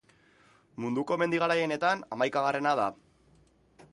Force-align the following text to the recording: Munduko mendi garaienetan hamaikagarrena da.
Munduko 0.85 1.17
mendi 1.23 1.41
garaienetan 1.43 2.03
hamaikagarrena 2.17 2.75
da. 2.83 2.91